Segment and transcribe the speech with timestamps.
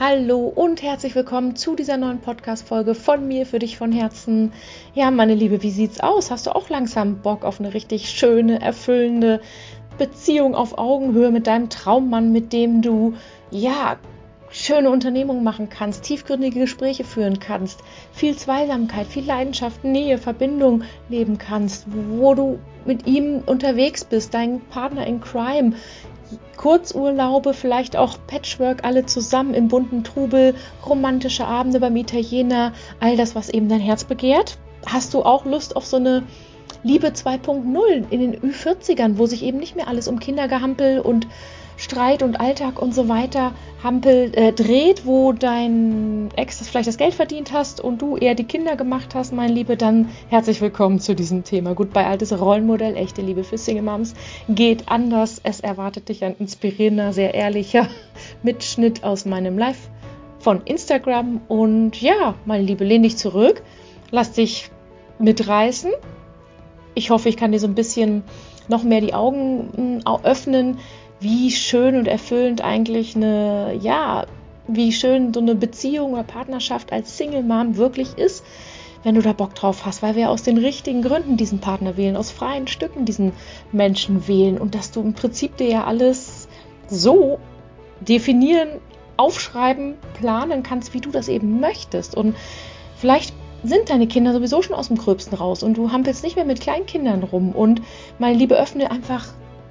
[0.00, 4.52] Hallo und herzlich willkommen zu dieser neuen Podcast-Folge von mir für dich von Herzen.
[4.94, 6.30] Ja, meine Liebe, wie sieht's aus?
[6.30, 9.40] Hast du auch langsam Bock auf eine richtig schöne, erfüllende
[9.98, 13.14] Beziehung auf Augenhöhe mit deinem Traummann, mit dem du,
[13.50, 13.96] ja,
[14.50, 17.80] schöne Unternehmungen machen kannst, tiefgründige Gespräche führen kannst,
[18.12, 24.60] viel Zweisamkeit, viel Leidenschaft, Nähe, Verbindung leben kannst, wo du mit ihm unterwegs bist, dein
[24.60, 25.72] Partner in Crime,
[26.56, 33.34] Kurzurlaube, vielleicht auch Patchwork, alle zusammen im bunten Trubel, romantische Abende beim Italiener, all das,
[33.34, 34.58] was eben dein Herz begehrt.
[34.86, 36.24] Hast du auch Lust auf so eine
[36.82, 41.26] Liebe 2.0 in den Ü40ern, wo sich eben nicht mehr alles um Kindergehampel und
[41.78, 43.52] Streit und Alltag und so weiter
[43.84, 48.44] Hampel äh, dreht, wo dein Ex vielleicht das Geld verdient hast und du eher die
[48.44, 51.74] Kinder gemacht hast, mein Liebe, dann herzlich willkommen zu diesem Thema.
[51.74, 54.14] Gut, bei altes Rollenmodell, echte Liebe für Single Moms
[54.48, 55.40] geht anders.
[55.44, 57.86] Es erwartet dich ein inspirierender, sehr ehrlicher
[58.42, 59.88] Mitschnitt aus meinem Live
[60.40, 63.62] von Instagram und ja, meine Liebe, lehn dich zurück,
[64.10, 64.72] lass dich
[65.20, 65.92] mitreißen.
[66.94, 68.24] Ich hoffe, ich kann dir so ein bisschen
[68.66, 70.78] noch mehr die Augen mm, öffnen,
[71.20, 74.26] wie schön und erfüllend eigentlich eine, ja,
[74.66, 78.44] wie schön so eine Beziehung oder Partnerschaft als Single Mom wirklich ist,
[79.02, 82.16] wenn du da Bock drauf hast, weil wir aus den richtigen Gründen diesen Partner wählen,
[82.16, 83.32] aus freien Stücken diesen
[83.72, 86.48] Menschen wählen und dass du im Prinzip dir ja alles
[86.88, 87.38] so
[88.00, 88.68] definieren,
[89.16, 92.14] aufschreiben, planen kannst, wie du das eben möchtest.
[92.14, 92.36] Und
[92.96, 96.44] vielleicht sind deine Kinder sowieso schon aus dem Gröbsten raus und du hampelst nicht mehr
[96.44, 97.52] mit Kleinkindern rum.
[97.52, 97.82] Und
[98.18, 99.26] meine Liebe, öffne einfach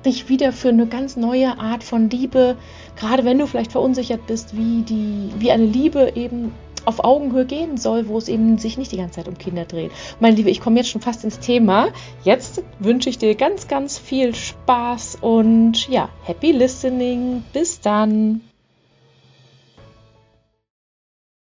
[0.06, 2.56] dich wieder für eine ganz neue Art von Liebe,
[2.95, 6.53] gerade wenn du vielleicht verunsichert bist, wie die, wie eine Liebe eben
[6.88, 9.92] auf Augenhöhe gehen soll, wo es eben sich nicht die ganze Zeit um Kinder dreht.
[10.22, 11.90] Meine Liebe, ich komme jetzt schon fast ins Thema.
[12.23, 17.44] Jetzt wünsche ich dir ganz, ganz viel Spaß und ja, happy listening.
[17.52, 18.40] Bis dann.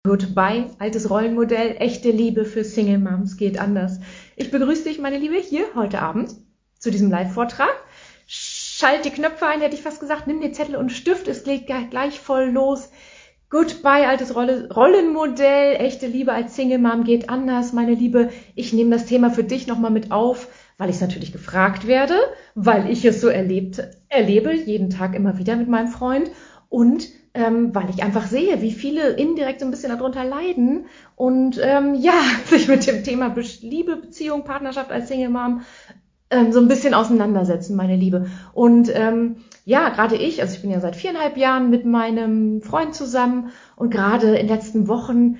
[0.03, 3.99] Goodbye, altes Rollenmodell, echte Liebe für Single Moms geht anders.
[4.35, 6.31] Ich begrüße dich, meine Liebe, hier heute Abend
[6.79, 7.73] zu diesem Live-Vortrag
[8.77, 11.65] schalt die Knöpfe ein, hätte ich fast gesagt, nimm dir Zettel und Stift, es geht
[11.65, 12.91] gleich voll los.
[13.49, 18.29] Goodbye, altes Rolle, Rollenmodell, echte Liebe als Single Mom geht anders, meine Liebe.
[18.53, 22.15] Ich nehme das Thema für dich nochmal mit auf, weil ich es natürlich gefragt werde,
[22.53, 26.29] weil ich es so erlebt, erlebe, jeden Tag immer wieder mit meinem Freund
[26.69, 31.59] und ähm, weil ich einfach sehe, wie viele indirekt so ein bisschen darunter leiden und
[31.63, 35.61] ähm, ja, sich mit dem Thema Liebe, Beziehung, Partnerschaft als Single Mom
[36.29, 38.27] ähm, so ein bisschen auseinandersetzen, meine Liebe.
[38.53, 42.95] Und ähm, ja, gerade ich, also ich bin ja seit viereinhalb Jahren mit meinem Freund
[42.95, 45.37] zusammen und gerade in den letzten Wochen,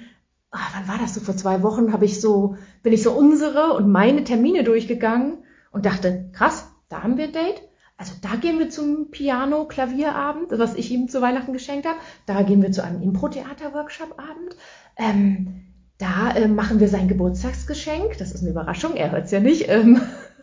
[0.51, 3.73] ach, wann war das so, vor zwei Wochen, habe ich so, bin ich so unsere
[3.73, 5.39] und meine Termine durchgegangen
[5.71, 7.61] und dachte, krass, da haben wir ein Date.
[7.97, 11.97] Also da gehen wir zum Piano-Klavierabend, was ich ihm zu Weihnachten geschenkt habe.
[12.27, 14.55] Da gehen wir zu einem Impro-Theater-Workshop-Abend.
[14.97, 15.63] Ähm,
[15.97, 18.17] da äh, machen wir sein Geburtstagsgeschenk.
[18.19, 19.67] Das ist eine Überraschung, er hört es ja nicht.
[19.67, 19.99] Ähm,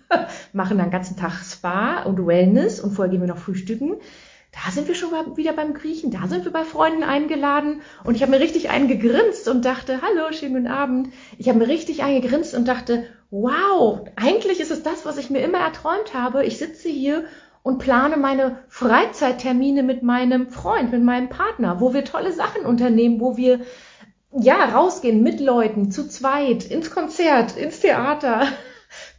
[0.53, 3.97] machen dann ganzen Tag Spa und Wellness und vorher gehen wir noch frühstücken.
[4.53, 8.23] Da sind wir schon wieder beim Griechen, da sind wir bei Freunden eingeladen und ich
[8.23, 11.09] habe mir richtig eingegrinst und dachte, hallo, schönen guten Abend.
[11.39, 15.41] Ich habe mir richtig eingegrinst und dachte, wow, eigentlich ist es das, was ich mir
[15.41, 16.45] immer erträumt habe.
[16.45, 17.25] Ich sitze hier
[17.65, 23.21] und plane meine Freizeittermine mit meinem Freund, mit meinem Partner, wo wir tolle Sachen unternehmen,
[23.21, 23.61] wo wir
[24.39, 28.47] ja rausgehen mit Leuten zu zweit ins Konzert, ins Theater,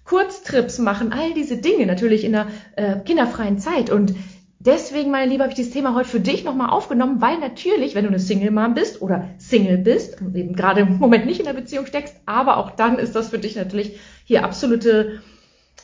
[0.06, 3.90] Kurztrips machen, all diese Dinge natürlich in einer äh, kinderfreien Zeit.
[3.90, 4.14] Und
[4.60, 8.04] deswegen, meine Liebe, habe ich dieses Thema heute für dich nochmal aufgenommen, weil natürlich, wenn
[8.04, 11.86] du eine Single-Mom bist oder Single bist eben gerade im Moment nicht in der Beziehung
[11.86, 15.22] steckst, aber auch dann ist das für dich natürlich hier absolute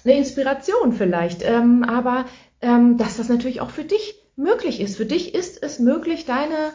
[0.04, 1.44] eine Inspiration vielleicht.
[1.44, 2.26] Ähm, aber
[2.62, 4.98] ähm, dass das natürlich auch für dich möglich ist.
[4.98, 6.74] Für dich ist es möglich, deine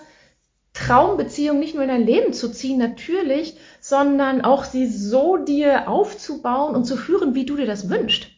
[0.77, 6.75] Traumbeziehung nicht nur in dein Leben zu ziehen, natürlich, sondern auch sie so dir aufzubauen
[6.75, 8.29] und zu führen, wie du dir das wünschst.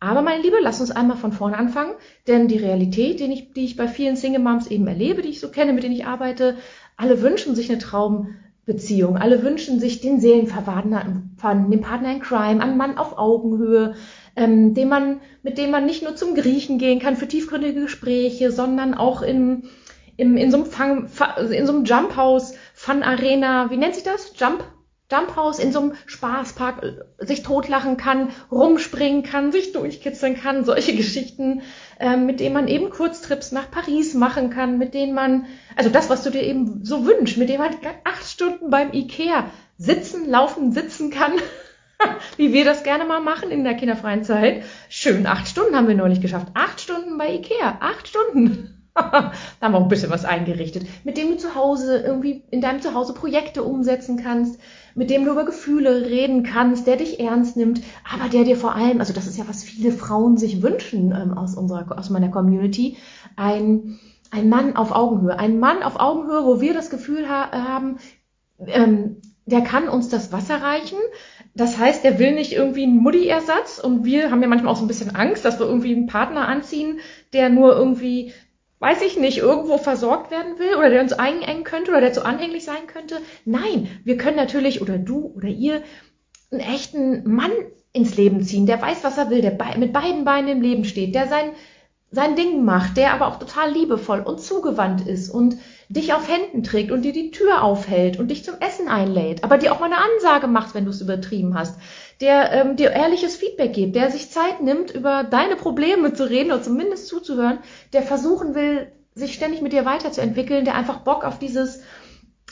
[0.00, 1.94] Aber meine Liebe, lass uns einmal von vorne anfangen,
[2.26, 5.40] denn die Realität, die ich, die ich bei vielen Single Moms eben erlebe, die ich
[5.40, 6.56] so kenne, mit denen ich arbeite,
[6.96, 11.36] alle wünschen sich eine Traumbeziehung, alle wünschen sich den Seelenverwandten,
[11.70, 13.94] den Partner in Crime, einen Mann auf Augenhöhe,
[14.36, 18.52] ähm, den man, mit dem man nicht nur zum Griechen gehen kann für tiefgründige Gespräche,
[18.52, 19.64] sondern auch in
[20.16, 21.08] im, in so einem Fun,
[21.50, 24.32] in so einem Jump House, Fun Arena, wie nennt sich das?
[24.36, 24.64] Jump,
[25.10, 30.64] Jump House, in so einem Spaßpark äh, sich totlachen kann, rumspringen kann, sich durchkitzeln kann,
[30.64, 31.62] solche Geschichten,
[32.00, 35.46] äh, mit denen man eben Kurztrips nach Paris machen kann, mit denen man,
[35.76, 39.50] also das, was du dir eben so wünschst, mit dem man acht Stunden beim Ikea
[39.76, 41.32] sitzen, laufen, sitzen kann.
[42.36, 44.64] wie wir das gerne mal machen in der kinderfreien Zeit.
[44.88, 46.48] Schön, acht Stunden haben wir neulich geschafft.
[46.54, 47.78] Acht Stunden bei Ikea.
[47.80, 48.73] Acht Stunden.
[48.94, 52.60] da haben wir auch ein bisschen was eingerichtet, mit dem du zu Hause irgendwie in
[52.60, 54.60] deinem Zuhause Projekte umsetzen kannst,
[54.94, 58.76] mit dem du über Gefühle reden kannst, der dich ernst nimmt, aber der dir vor
[58.76, 62.28] allem, also das ist ja, was viele Frauen sich wünschen ähm, aus unserer, aus meiner
[62.28, 62.96] Community,
[63.34, 63.98] ein,
[64.30, 65.38] ein Mann auf Augenhöhe.
[65.38, 67.98] Ein Mann auf Augenhöhe, wo wir das Gefühl ha haben,
[68.64, 70.98] ähm, der kann uns das Wasser reichen.
[71.54, 74.84] Das heißt, der will nicht irgendwie einen Mutti-Ersatz und wir haben ja manchmal auch so
[74.84, 76.98] ein bisschen Angst, dass wir irgendwie einen Partner anziehen,
[77.32, 78.32] der nur irgendwie
[78.84, 82.22] weiß ich nicht, irgendwo versorgt werden will oder der uns einengen könnte oder der zu
[82.22, 83.16] anhänglich sein könnte.
[83.46, 85.82] Nein, wir können natürlich oder du oder ihr
[86.50, 87.50] einen echten Mann
[87.94, 91.14] ins Leben ziehen, der weiß, was er will, der mit beiden Beinen im Leben steht,
[91.14, 91.52] der sein,
[92.10, 95.56] sein Ding macht, der aber auch total liebevoll und zugewandt ist und
[95.94, 99.58] dich auf Händen trägt und dir die Tür aufhält und dich zum Essen einlädt, aber
[99.58, 101.78] dir auch mal eine Ansage macht, wenn du es übertrieben hast,
[102.20, 106.52] der ähm, dir ehrliches Feedback gibt, der sich Zeit nimmt, über deine Probleme zu reden
[106.52, 107.58] oder zumindest zuzuhören,
[107.92, 111.82] der versuchen will, sich ständig mit dir weiterzuentwickeln, der einfach Bock auf dieses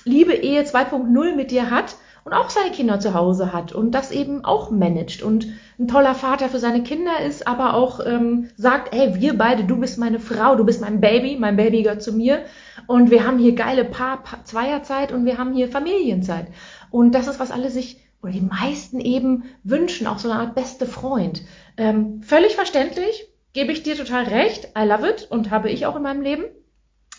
[0.05, 4.11] Liebe Ehe 2.0 mit dir hat und auch seine Kinder zu Hause hat und das
[4.11, 5.49] eben auch managt und
[5.79, 9.79] ein toller Vater für seine Kinder ist, aber auch ähm, sagt, hey, wir beide, du
[9.79, 12.45] bist meine Frau, du bist mein Baby, mein Baby gehört zu mir
[12.87, 16.47] und wir haben hier geile Paar, Paar Zweierzeit und wir haben hier Familienzeit.
[16.91, 20.55] Und das ist, was alle sich oder die meisten eben wünschen, auch so eine Art
[20.55, 21.43] beste Freund.
[21.77, 25.97] Ähm, völlig verständlich, gebe ich dir total recht, I love it und habe ich auch
[25.97, 26.45] in meinem Leben.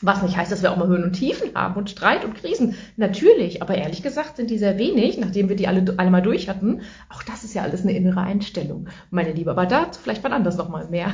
[0.03, 2.75] Was nicht heißt, dass wir auch mal Höhen und Tiefen haben und Streit und Krisen.
[2.97, 6.49] Natürlich, aber ehrlich gesagt sind die sehr wenig, nachdem wir die alle, alle mal durch
[6.49, 6.81] hatten.
[7.09, 9.51] Auch das ist ja alles eine innere Einstellung, meine Liebe.
[9.51, 11.13] Aber dazu vielleicht wann anders nochmal mehr.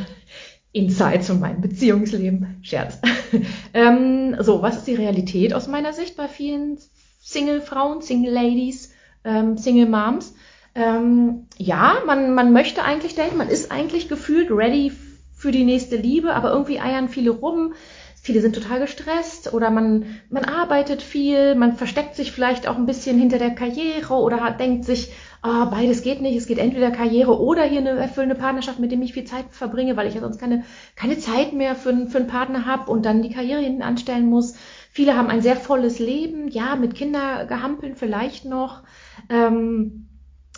[0.72, 2.60] Insights von meinem Beziehungsleben.
[2.62, 3.00] Scherz.
[3.74, 6.78] ähm, so, was ist die Realität aus meiner Sicht bei vielen
[7.22, 8.94] Single-Frauen, Single-Ladies?
[9.24, 10.36] ähm, Single Moms.
[10.76, 14.92] Ähm, ja, man, man möchte eigentlich dahin, man ist eigentlich gefühlt ready
[15.34, 17.74] für die nächste Liebe, aber irgendwie eiern viele rum.
[18.22, 22.86] Viele sind total gestresst oder man, man arbeitet viel, man versteckt sich vielleicht auch ein
[22.86, 26.92] bisschen hinter der Karriere oder hat, denkt sich, oh, beides geht nicht, es geht entweder
[26.92, 30.22] Karriere oder hier eine erfüllende Partnerschaft, mit dem ich viel Zeit verbringe, weil ich ja
[30.22, 33.84] sonst keine, keine Zeit mehr für, für einen Partner habe und dann die Karriere hinten
[33.84, 34.56] anstellen muss.
[34.92, 38.84] Viele haben ein sehr volles Leben, ja, mit Kindergehampeln vielleicht noch
[39.30, 40.08] ähm,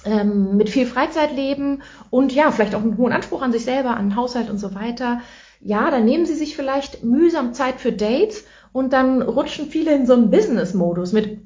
[0.04, 4.10] ähm, mit viel Freizeitleben und ja, vielleicht auch einen hohen Anspruch an sich selber, an
[4.10, 5.22] den Haushalt und so weiter.
[5.64, 10.06] Ja, dann nehmen sie sich vielleicht mühsam Zeit für Dates und dann rutschen viele in
[10.06, 11.40] so einen Business-Modus mit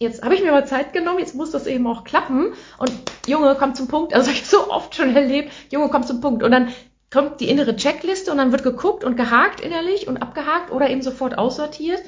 [0.00, 2.54] jetzt habe ich mir mal Zeit genommen, jetzt muss das eben auch klappen.
[2.78, 2.90] Und
[3.26, 4.14] Junge, kommt zum Punkt.
[4.14, 6.42] Also ich so oft schon erlebt, Junge, kommt zum Punkt.
[6.42, 6.68] Und dann
[7.12, 11.02] kommt die innere Checkliste und dann wird geguckt und gehakt innerlich und abgehakt oder eben
[11.02, 12.02] sofort aussortiert.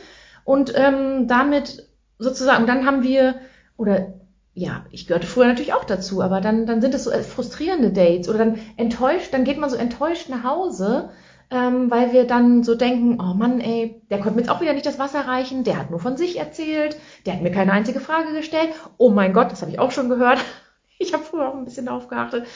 [0.45, 3.37] Und ähm, damit sozusagen, dann haben wir,
[3.77, 4.15] oder
[4.55, 8.29] ja, ich gehörte früher natürlich auch dazu, aber dann, dann sind es so frustrierende Dates
[8.29, 11.11] oder dann enttäuscht, dann geht man so enttäuscht nach Hause,
[11.53, 14.73] ähm, weil wir dann so denken, oh Mann, ey, der konnte mir jetzt auch wieder
[14.73, 16.97] nicht das Wasser reichen, der hat nur von sich erzählt,
[17.27, 18.71] der hat mir keine einzige Frage gestellt.
[18.97, 20.39] Oh mein Gott, das habe ich auch schon gehört.
[20.99, 22.47] Ich habe früher auch ein bisschen darauf geachtet.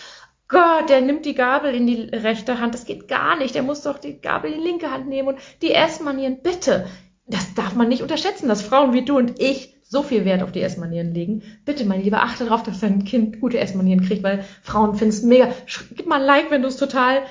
[0.47, 2.75] Gott, der nimmt die Gabel in die rechte Hand.
[2.75, 3.57] Das geht gar nicht.
[3.57, 6.43] Der muss doch die Gabel in die linke Hand nehmen und die Essmanieren.
[6.43, 6.87] Bitte.
[7.27, 10.53] Das darf man nicht unterschätzen, dass Frauen wie du und ich so viel Wert auf
[10.53, 11.43] die Essmanieren legen.
[11.65, 15.23] Bitte, mein Lieber, achte darauf, dass dein Kind gute Essmanieren kriegt, weil Frauen finden es
[15.23, 15.49] mega.
[15.97, 17.23] Gib mal ein Like, wenn du es total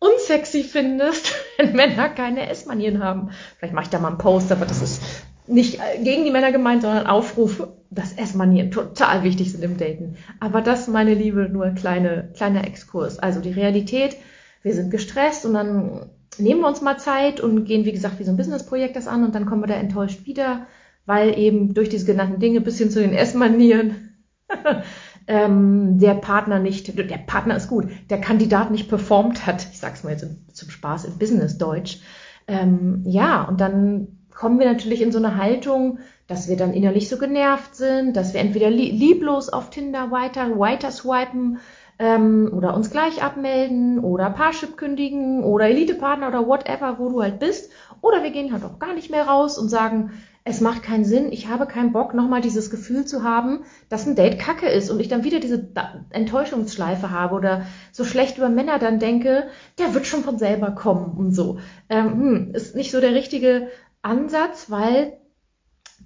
[0.00, 3.30] unsexy findest, wenn Männer keine Essmanieren haben.
[3.58, 5.02] Vielleicht mache ich da mal einen Post, aber das ist
[5.46, 10.16] nicht gegen die Männer gemeint, sondern Aufruf, dass Essmanieren total wichtig sind im Daten.
[10.38, 13.18] Aber das, meine Liebe, nur ein kleine, kleiner Exkurs.
[13.18, 14.16] Also die Realität,
[14.62, 18.24] wir sind gestresst und dann nehmen wir uns mal Zeit und gehen, wie gesagt, wie
[18.24, 20.66] so ein Businessprojekt das an und dann kommen wir da enttäuscht wieder
[21.10, 24.16] weil eben durch diese genannten Dinge bis hin zu den Essmanieren
[25.30, 29.64] ähm, der Partner nicht, der Partner ist gut, der Kandidat nicht performt hat.
[29.70, 32.00] Ich sag's mal jetzt zum Spaß im Business-Deutsch.
[32.48, 37.08] Ähm, ja, und dann kommen wir natürlich in so eine Haltung, dass wir dann innerlich
[37.08, 41.58] so genervt sind, dass wir entweder lieblos auf Tinder weiter, weiter swipen
[42.00, 47.38] ähm, oder uns gleich abmelden oder Parship kündigen oder Elite-Partner oder whatever, wo du halt
[47.38, 47.70] bist.
[48.00, 50.10] Oder wir gehen halt auch gar nicht mehr raus und sagen,
[50.44, 54.16] es macht keinen Sinn, ich habe keinen Bock, nochmal dieses Gefühl zu haben, dass ein
[54.16, 55.68] Date kacke ist und ich dann wieder diese
[56.10, 61.16] Enttäuschungsschleife habe oder so schlecht über Männer dann denke, der wird schon von selber kommen
[61.16, 61.58] und so.
[61.90, 63.68] Ähm, hm, ist nicht so der richtige
[64.02, 65.19] Ansatz, weil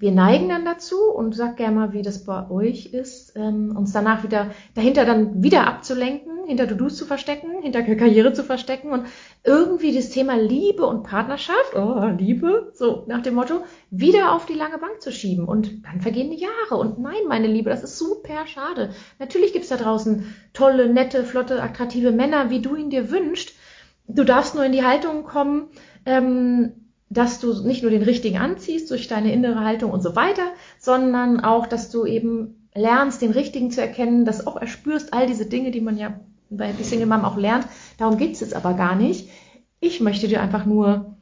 [0.04, 3.90] wir neigen dann dazu und sag gerne mal, wie das bei euch ist, ähm, uns
[3.92, 9.06] danach wieder dahinter dann wieder abzulenken, hinter To-Dos zu verstecken, hinter Karriere zu verstecken und
[9.44, 14.52] irgendwie das Thema Liebe und Partnerschaft, oh, Liebe, so nach dem Motto, wieder auf die
[14.52, 15.48] lange Bank zu schieben.
[15.48, 16.78] Und dann vergehen die Jahre.
[16.78, 18.90] Und nein, meine Liebe, das ist super schade.
[19.18, 23.54] Natürlich gibt's da draußen tolle, nette, flotte, attraktive Männer, wie du ihn dir wünschst.
[24.06, 25.68] du darfst nur in die Haltung kommen,
[26.04, 26.83] ähm,
[27.14, 30.42] dass du nicht nur den richtigen anziehst durch deine innere Haltung und so weiter,
[30.78, 35.46] sondern auch, dass du eben lernst, den richtigen zu erkennen, dass auch erspürst all diese
[35.46, 37.66] Dinge, die man ja bei Happy Single Mom auch lernt.
[37.98, 39.30] Darum geht's jetzt aber gar nicht.
[39.80, 41.16] Ich möchte dir einfach nur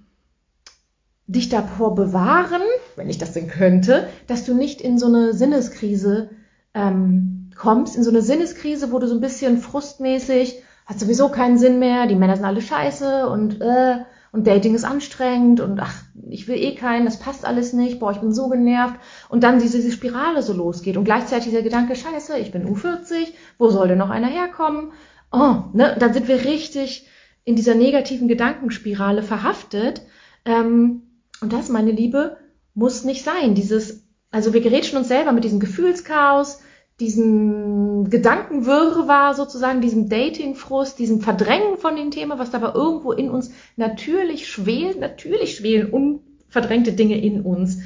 [1.26, 2.62] dich davor bewahren,
[2.96, 6.30] wenn ich das denn könnte, dass du nicht in so eine Sinneskrise
[6.74, 11.58] ähm, kommst, in so eine Sinneskrise, wo du so ein bisschen frustmäßig, hat sowieso keinen
[11.58, 13.98] Sinn mehr, die Männer sind alle scheiße und äh,
[14.32, 15.94] und Dating ist anstrengend und ach,
[16.28, 18.96] ich will eh keinen, das passt alles nicht, boah, ich bin so genervt
[19.28, 23.28] und dann diese, diese Spirale so losgeht und gleichzeitig der Gedanke, scheiße, ich bin U40,
[23.58, 24.92] wo soll denn noch einer herkommen?
[25.30, 27.06] Oh, ne, dann sind wir richtig
[27.44, 30.02] in dieser negativen Gedankenspirale verhaftet.
[30.44, 31.02] Ähm,
[31.40, 32.36] und das, meine Liebe,
[32.74, 33.54] muss nicht sein.
[33.54, 36.60] Dieses, also wir gerätschen uns selber mit diesem Gefühlschaos,
[37.02, 43.50] diesen Gedankenwirrwarr sozusagen, diesem Datingfrust, diesem Verdrängen von dem Thema, was dabei irgendwo in uns
[43.76, 47.78] natürlich schwelt, natürlich schwelen unverdrängte Dinge in uns.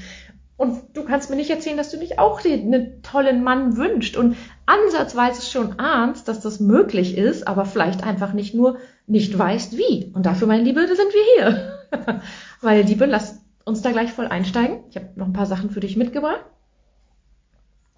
[0.59, 4.37] Und du kannst mir nicht erzählen, dass du nicht auch einen tollen Mann wünscht und
[4.67, 10.13] ansatzweise schon ahnst, dass das möglich ist, aber vielleicht einfach nicht nur nicht weißt wie.
[10.15, 12.21] Und dafür, meine Liebe, sind wir hier.
[12.61, 14.81] Weil, Liebe, lass uns da gleich voll einsteigen.
[14.91, 16.45] Ich habe noch ein paar Sachen für dich mitgebracht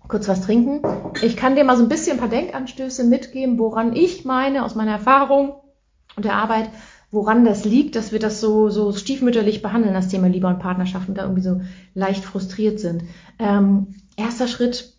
[0.09, 0.83] kurz was trinken.
[1.23, 4.75] Ich kann dir mal so ein bisschen ein paar Denkanstöße mitgeben, woran ich meine, aus
[4.75, 5.53] meiner Erfahrung
[6.17, 6.71] und der Arbeit,
[7.11, 11.09] woran das liegt, dass wir das so, so stiefmütterlich behandeln, das Thema Liebe und Partnerschaft
[11.09, 11.61] und da irgendwie so
[11.95, 13.05] leicht frustriert sind.
[13.38, 14.95] Ähm, erster Schritt,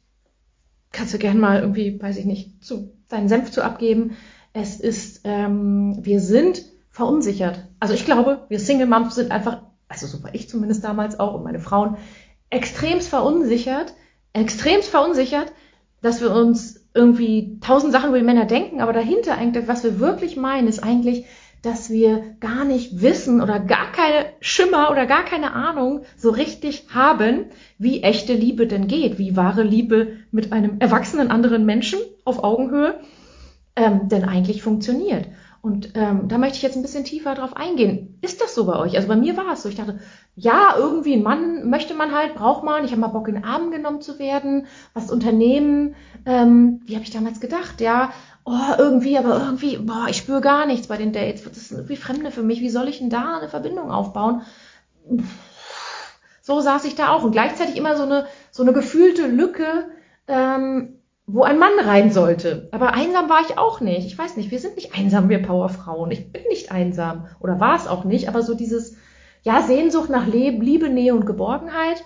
[0.92, 4.16] kannst du gerne mal irgendwie, weiß ich nicht, zu, deinen Senf zu abgeben.
[4.54, 7.68] Es ist, ähm, wir sind verunsichert.
[7.80, 11.36] Also ich glaube, wir Single Moms sind einfach, also so war ich zumindest damals auch
[11.36, 11.98] und meine Frauen,
[12.50, 13.94] extremst verunsichert,
[14.34, 15.52] extremst verunsichert,
[16.02, 20.00] dass wir uns irgendwie tausend Sachen über die Männer denken, aber dahinter eigentlich, was wir
[20.00, 21.26] wirklich meinen, ist eigentlich,
[21.62, 26.88] dass wir gar nicht wissen oder gar keine Schimmer oder gar keine Ahnung so richtig
[26.94, 27.46] haben,
[27.78, 33.00] wie echte Liebe denn geht, wie wahre Liebe mit einem erwachsenen anderen Menschen auf Augenhöhe
[33.76, 35.28] ähm, denn eigentlich funktioniert.
[35.62, 38.18] Und ähm, da möchte ich jetzt ein bisschen tiefer drauf eingehen.
[38.22, 38.96] Ist das so bei euch?
[38.96, 39.68] Also bei mir war es so.
[39.68, 40.00] Ich dachte,
[40.40, 42.86] ja, irgendwie ein Mann möchte man halt, braucht man.
[42.86, 45.96] Ich habe mal Bock, in den Arm genommen zu werden, was unternehmen.
[46.26, 47.82] Ähm, wie habe ich damals gedacht?
[47.82, 48.12] Ja,
[48.46, 51.44] oh, irgendwie, aber irgendwie, boah, ich spüre gar nichts bei den Dates.
[51.44, 52.62] Das ist irgendwie Fremde für mich.
[52.62, 54.44] Wie soll ich denn da eine Verbindung aufbauen?
[56.42, 59.90] So saß ich da auch und gleichzeitig immer so eine so eine gefühlte Lücke.
[60.28, 60.96] Ähm,
[61.32, 62.70] wo ein Mann rein sollte.
[62.72, 64.08] Aber einsam war ich auch nicht.
[64.08, 66.10] Ich weiß nicht, wir sind nicht einsam, wir Powerfrauen.
[66.10, 68.98] Ich bin nicht einsam oder war es auch nicht, aber so dieses,
[69.44, 72.04] ja, Sehnsucht nach Liebe, Nähe und Geborgenheit,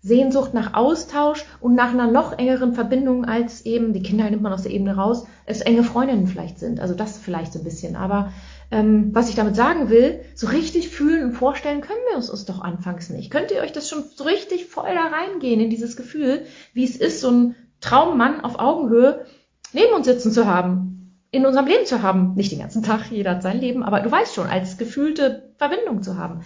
[0.00, 4.52] Sehnsucht nach Austausch und nach einer noch engeren Verbindung als eben, die Kinder nimmt man
[4.52, 6.78] aus der Ebene raus, es enge Freundinnen vielleicht sind.
[6.78, 7.96] Also das vielleicht so ein bisschen.
[7.96, 8.32] Aber
[8.70, 12.44] ähm, was ich damit sagen will, so richtig fühlen und vorstellen können wir uns, uns
[12.44, 13.30] doch anfangs nicht.
[13.30, 16.42] Könnt ihr euch das schon so richtig voll da reingehen in dieses Gefühl,
[16.74, 19.26] wie es ist, so ein Traummann auf Augenhöhe
[19.72, 22.34] neben uns sitzen zu haben, in unserem Leben zu haben.
[22.34, 26.02] Nicht den ganzen Tag, jeder hat sein Leben, aber du weißt schon, als gefühlte Verbindung
[26.02, 26.40] zu haben.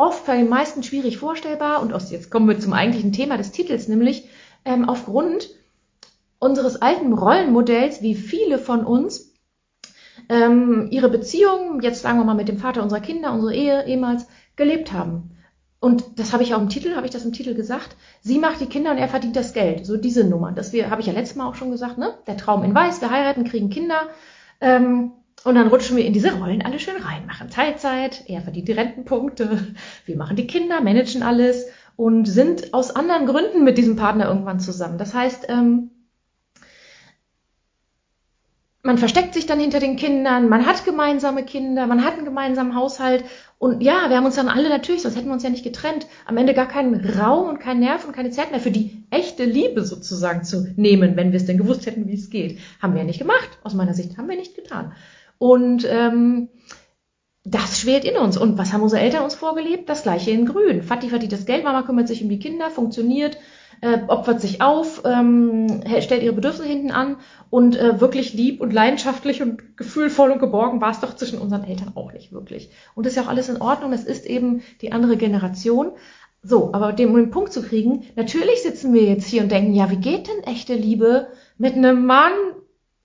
[0.00, 3.52] Oft bei den meisten schwierig vorstellbar und aus, jetzt kommen wir zum eigentlichen Thema des
[3.52, 4.28] Titels, nämlich
[4.64, 5.50] ähm, aufgrund
[6.38, 9.34] unseres alten Rollenmodells, wie viele von uns
[10.30, 14.26] ähm, ihre Beziehung, jetzt sagen wir mal mit dem Vater unserer Kinder, unsere Ehe ehemals,
[14.56, 15.36] gelebt haben
[15.80, 17.96] und das habe ich auch im Titel, habe ich das im Titel gesagt.
[18.20, 19.84] Sie macht die Kinder und er verdient das Geld.
[19.84, 20.52] So diese Nummer.
[20.52, 22.18] Das wir, habe ich ja letztes Mal auch schon gesagt, ne?
[22.26, 24.08] Der Traum in Weiß, wir heiraten, kriegen Kinder.
[24.60, 25.12] Ähm,
[25.44, 28.72] und dann rutschen wir in diese Rollen alle schön rein, machen Teilzeit, er verdient die
[28.72, 29.74] Rentenpunkte,
[30.06, 31.66] wir machen die Kinder, managen alles
[31.96, 34.98] und sind aus anderen Gründen mit diesem Partner irgendwann zusammen.
[34.98, 35.90] Das heißt, ähm,
[38.82, 42.74] man versteckt sich dann hinter den Kindern, man hat gemeinsame Kinder, man hat einen gemeinsamen
[42.74, 43.24] Haushalt
[43.58, 46.06] und ja, wir haben uns dann alle natürlich, sonst hätten wir uns ja nicht getrennt,
[46.24, 49.44] am Ende gar keinen Raum und keinen Nerv und keine Zeit mehr für die echte
[49.44, 52.58] Liebe sozusagen zu nehmen, wenn wir es denn gewusst hätten, wie es geht.
[52.80, 54.94] Haben wir ja nicht gemacht, aus meiner Sicht, haben wir nicht getan.
[55.40, 56.50] Und ähm,
[57.44, 58.36] das schwelt in uns.
[58.36, 59.88] Und was haben unsere Eltern uns vorgelebt?
[59.88, 60.82] Das gleiche in Grün.
[60.82, 63.38] Fatti verdient das Geld, Mama kümmert sich um die Kinder, funktioniert,
[63.80, 67.16] äh, opfert sich auf, ähm, stellt ihre Bedürfnisse hinten an
[67.48, 71.64] und äh, wirklich lieb und leidenschaftlich und gefühlvoll und geborgen war es doch zwischen unseren
[71.64, 72.68] Eltern auch nicht wirklich.
[72.94, 75.92] Und das ist ja auch alles in Ordnung, es ist eben die andere Generation.
[76.42, 79.72] So, aber dem, um den Punkt zu kriegen, natürlich sitzen wir jetzt hier und denken,
[79.72, 82.32] ja, wie geht denn echte Liebe mit einem Mann,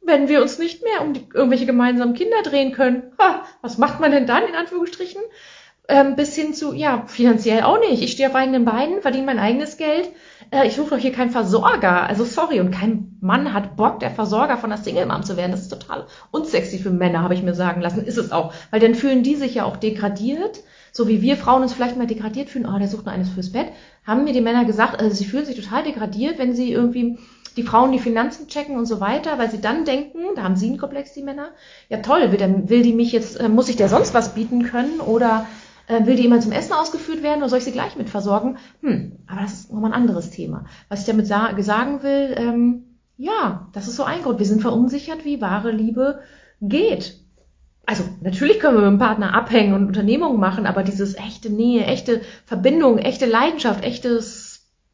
[0.05, 3.13] wenn wir uns nicht mehr um die, irgendwelche gemeinsamen Kinder drehen können?
[3.19, 5.21] Ha, was macht man denn dann in Anführungsstrichen?
[5.87, 8.01] ähm, bis hin zu, ja, finanziell auch nicht.
[8.01, 10.09] Ich stehe auf eigenen Beinen, verdiene mein eigenes Geld.
[10.51, 12.03] Äh, ich suche doch hier keinen Versorger.
[12.07, 15.51] Also sorry, und kein Mann hat Bock, der Versorger von einer Single-Mom zu werden.
[15.51, 18.03] Das ist total unsexy für Männer, habe ich mir sagen lassen.
[18.03, 18.53] Ist es auch.
[18.71, 20.63] Weil dann fühlen die sich ja auch degradiert.
[20.91, 23.51] So wie wir Frauen uns vielleicht mal degradiert fühlen, oh, der sucht nur eines fürs
[23.51, 23.67] Bett,
[24.07, 27.19] haben mir die Männer gesagt, also sie fühlen sich total degradiert, wenn sie irgendwie
[27.55, 30.67] die Frauen die Finanzen checken und so weiter, weil sie dann denken, da haben sie
[30.67, 31.49] einen Komplex, die Männer,
[31.89, 34.63] ja toll, will, der, will die mich jetzt, äh, muss ich der sonst was bieten
[34.63, 35.45] können oder
[35.87, 38.57] äh, will die immer zum Essen ausgeführt werden oder soll ich sie gleich mit versorgen?
[38.81, 40.65] Hm, aber das ist nochmal ein anderes Thema.
[40.89, 42.83] Was ich damit sa sagen will, ähm,
[43.17, 44.39] ja, das ist so ein Grund.
[44.39, 46.19] Wir sind verunsichert, wie wahre Liebe
[46.61, 47.19] geht.
[47.85, 51.85] Also natürlich können wir mit dem Partner abhängen und Unternehmungen machen, aber dieses echte Nähe,
[51.85, 54.44] echte Verbindung, echte Leidenschaft, echtes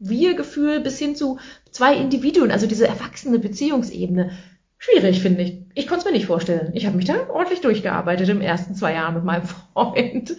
[0.02, 1.40] Wir-Gefühl bis hin zu
[1.70, 4.32] zwei Individuen, also diese erwachsene Beziehungsebene,
[4.78, 5.62] schwierig finde ich.
[5.76, 6.72] Ich konnte es mir nicht vorstellen.
[6.74, 10.36] Ich habe mich da ordentlich durchgearbeitet im ersten zwei Jahren mit meinem Freund.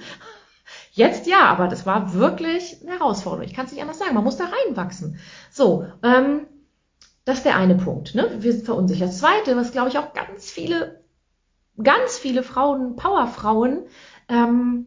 [0.92, 3.46] Jetzt ja, aber das war wirklich eine Herausforderung.
[3.46, 4.14] Ich kann es nicht anders sagen.
[4.14, 5.18] Man muss da reinwachsen.
[5.50, 6.42] So, ähm,
[7.24, 8.14] das ist der eine Punkt.
[8.14, 8.28] Ne?
[8.40, 9.08] Wir sind verunsichert.
[9.08, 11.00] Das zweite, was glaube ich auch ganz viele,
[11.82, 13.84] ganz viele Frauen, Powerfrauen,
[14.28, 14.86] ähm,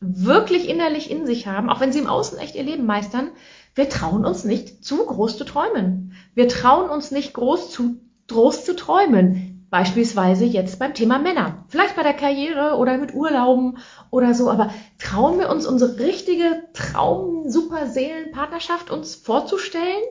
[0.00, 3.30] wirklich innerlich in sich haben, auch wenn sie im Außen echt ihr Leben meistern,
[3.74, 6.12] wir trauen uns nicht zu groß zu träumen.
[6.34, 7.96] Wir trauen uns nicht groß zu,
[8.28, 9.66] groß zu träumen.
[9.70, 11.64] Beispielsweise jetzt beim Thema Männer.
[11.68, 13.78] Vielleicht bei der Karriere oder mit Urlauben
[14.10, 14.50] oder so.
[14.50, 20.02] Aber trauen wir uns unsere richtige Traum-Superseelen-Partnerschaft uns vorzustellen?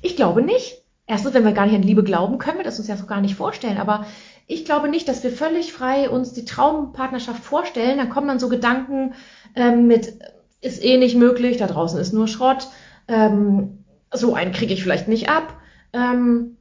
[0.00, 0.84] Ich glaube nicht.
[1.06, 3.20] Erstens, wenn wir gar nicht an Liebe glauben, können wir das uns ja so gar
[3.20, 3.78] nicht vorstellen.
[3.78, 4.06] Aber
[4.46, 7.98] ich glaube nicht, dass wir völlig frei uns die Traumpartnerschaft vorstellen.
[7.98, 9.14] Dann kommen dann so Gedanken
[9.56, 10.20] ähm, mit,
[10.60, 12.68] ist eh nicht möglich, da draußen ist nur Schrott,
[13.06, 15.54] ähm, so einen kriege ich vielleicht nicht ab.
[15.92, 16.56] Ähm,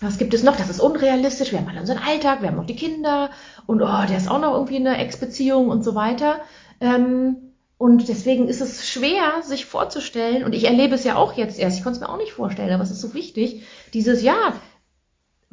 [0.00, 0.56] was gibt es noch?
[0.56, 1.52] Das ist unrealistisch.
[1.52, 3.30] Wir haben alle unseren Alltag, wir haben auch die Kinder
[3.66, 6.40] und oh, der ist auch noch irgendwie in einer Ex-Beziehung und so weiter.
[6.80, 7.36] Ähm,
[7.76, 11.78] und deswegen ist es schwer, sich vorzustellen, und ich erlebe es ja auch jetzt erst,
[11.78, 13.62] ich konnte es mir auch nicht vorstellen, aber es ist so wichtig,
[13.94, 14.52] dieses Ja,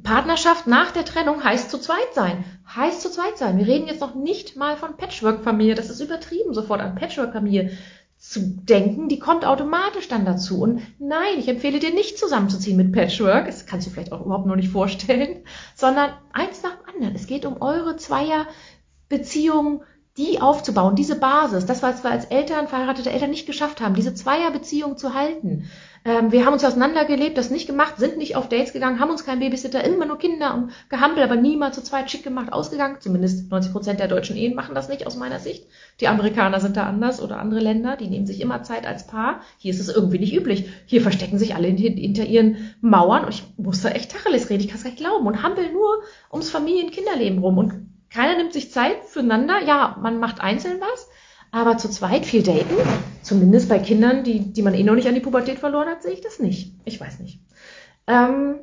[0.03, 2.43] Partnerschaft nach der Trennung heißt zu zweit sein.
[2.75, 3.57] Heißt zu zweit sein.
[3.57, 5.75] Wir reden jetzt noch nicht mal von Patchwork-Familie.
[5.75, 7.71] Das ist übertrieben, sofort an Patchwork-Familie
[8.17, 10.59] zu denken, die kommt automatisch dann dazu.
[10.61, 14.47] Und nein, ich empfehle dir nicht zusammenzuziehen mit Patchwork, das kannst du vielleicht auch überhaupt
[14.47, 15.43] noch nicht vorstellen,
[15.75, 17.15] sondern eins nach dem anderen.
[17.15, 19.83] Es geht um eure Zweierbeziehung,
[20.17, 24.15] die aufzubauen, diese Basis, das, was wir als Eltern, verheiratete Eltern nicht geschafft haben, diese
[24.15, 25.69] Zweierbeziehung zu halten.
[26.05, 29.25] Ähm, wir haben uns auseinandergelebt, das nicht gemacht, sind nicht auf Dates gegangen, haben uns
[29.25, 32.97] keinen Babysitter, immer nur Kinder und gehampelt, aber niemals zu zweit schick gemacht, ausgegangen.
[32.99, 35.67] Zumindest 90 Prozent der deutschen Ehen machen das nicht aus meiner Sicht.
[35.99, 39.41] Die Amerikaner sind da anders oder andere Länder, die nehmen sich immer Zeit als Paar.
[39.57, 40.69] Hier ist es irgendwie nicht üblich.
[40.85, 44.69] Hier verstecken sich alle hinter ihren Mauern und ich muss da echt Tacheles reden, ich
[44.69, 46.01] kann es gar nicht glauben und hampeln nur
[46.31, 49.63] ums Familien-Kinderleben rum und keiner nimmt sich Zeit füreinander.
[49.65, 51.09] Ja, man macht einzeln was,
[51.51, 52.75] aber zu zweit viel daten,
[53.21, 56.13] zumindest bei Kindern, die, die man eh noch nicht an die Pubertät verloren hat, sehe
[56.13, 56.73] ich das nicht.
[56.85, 57.39] Ich weiß nicht.
[58.07, 58.59] Ähm,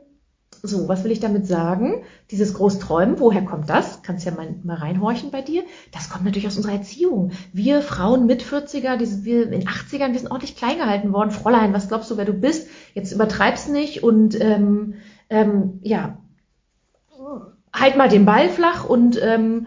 [0.67, 2.05] so, was will ich damit sagen?
[2.31, 4.03] Dieses Großträumen, woher kommt das?
[4.03, 5.63] Kannst ja mal, mal reinhorchen bei dir.
[5.93, 7.33] Das kommt natürlich aus unserer Erziehung.
[7.53, 11.31] Wir Frauen mit 40er, die, wir in 80ern, wir sind ordentlich klein gehalten worden.
[11.31, 12.69] Fräulein, was glaubst du, wer du bist?
[12.95, 14.95] Jetzt übertreib's nicht und ähm,
[15.29, 16.17] ähm, ja,
[17.75, 19.67] halt mal den Ball flach und ähm,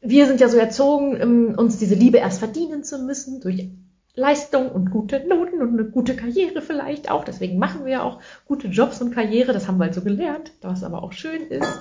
[0.00, 3.70] wir sind ja so erzogen, um, uns diese Liebe erst verdienen zu müssen durch
[4.14, 7.24] Leistung und gute Noten und eine gute Karriere vielleicht auch.
[7.24, 9.52] Deswegen machen wir ja auch gute Jobs und Karriere.
[9.52, 11.80] Das haben wir halt so gelernt, was aber auch schön ist.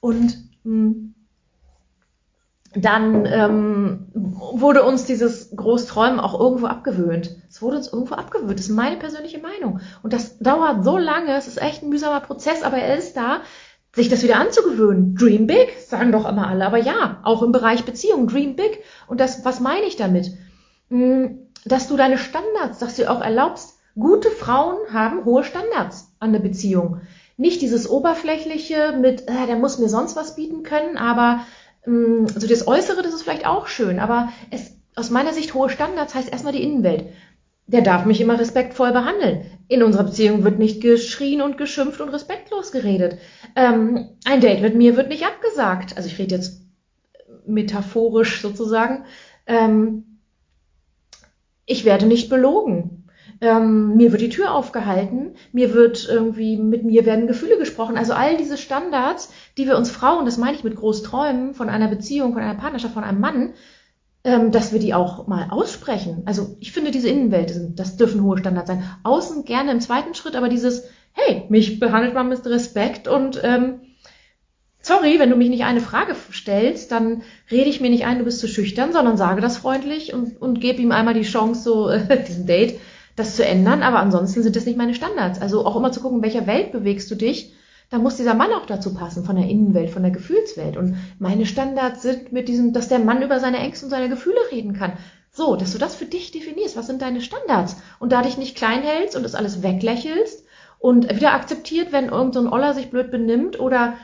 [0.00, 1.14] Und mh, hm,
[2.74, 7.36] dann ähm, wurde uns dieses Großträumen auch irgendwo abgewöhnt.
[7.48, 8.58] Es wurde uns irgendwo abgewöhnt.
[8.58, 9.80] Das ist meine persönliche Meinung.
[10.02, 11.34] Und das dauert so lange.
[11.36, 13.40] Es ist echt ein mühsamer Prozess, aber er ist da
[13.94, 15.14] sich das wieder anzugewöhnen.
[15.14, 16.66] Dream big, sagen doch immer alle.
[16.66, 18.82] Aber ja, auch im Bereich Beziehung, dream big.
[19.06, 20.30] Und das, was meine ich damit?
[20.90, 26.32] Hm, dass du deine Standards, dass du auch erlaubst, gute Frauen haben hohe Standards an
[26.32, 27.00] der Beziehung.
[27.36, 31.40] Nicht dieses oberflächliche mit, äh, der muss mir sonst was bieten können, aber
[31.86, 35.54] mh, hm, so das Äußere, das ist vielleicht auch schön, aber es, aus meiner Sicht
[35.54, 37.06] hohe Standards heißt erstmal die Innenwelt
[37.68, 39.42] der darf mich immer respektvoll behandeln.
[39.68, 43.18] In unserer Beziehung wird nicht geschrien und geschimpft und respektlos geredet.
[43.54, 45.96] Ähm, ein Date mit mir wird nicht abgesagt.
[45.96, 46.62] Also ich rede jetzt
[47.46, 49.04] metaphorisch sozusagen.
[49.46, 50.20] Ähm,
[51.66, 53.04] ich werde nicht belogen.
[53.42, 57.96] Ähm, mir wird die Tür aufgehalten, mir wird irgendwie, mit mir werden Gefühle gesprochen.
[57.96, 61.86] Also all diese Standards, die wir uns Frauen, das meine ich mit Großträumen von einer
[61.86, 63.52] Beziehung, von einer Partnerschaft, von einem Mann,
[64.24, 66.22] ähm, dass wir die auch mal aussprechen.
[66.26, 68.84] Also ich finde, diese Innenwelt, das dürfen hohe Standards sein.
[69.04, 73.80] Außen gerne im zweiten Schritt, aber dieses, hey, mich behandelt man mit Respekt und ähm,
[74.80, 78.24] sorry, wenn du mich nicht eine Frage stellst, dann rede ich mir nicht ein, du
[78.24, 81.88] bist zu schüchtern, sondern sage das freundlich und, und gebe ihm einmal die Chance, so
[81.90, 82.80] äh, diesem Date,
[83.16, 83.82] das zu ändern.
[83.82, 85.40] Aber ansonsten sind das nicht meine Standards.
[85.40, 87.52] Also auch immer zu gucken, in welcher Welt bewegst du dich.
[87.90, 90.76] Da muss dieser Mann auch dazu passen, von der Innenwelt, von der Gefühlswelt.
[90.76, 94.38] Und meine Standards sind mit diesem, dass der Mann über seine Ängste und seine Gefühle
[94.52, 94.92] reden kann.
[95.30, 96.76] So, dass du das für dich definierst.
[96.76, 97.76] Was sind deine Standards?
[97.98, 100.44] Und da dich nicht klein hältst und das alles weglächelst
[100.78, 103.94] und wieder akzeptiert, wenn irgendein so Oller sich blöd benimmt oder